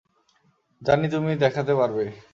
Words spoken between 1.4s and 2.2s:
দেখাতে পারবে।